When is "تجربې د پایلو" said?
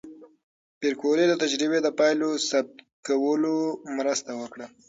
1.43-2.29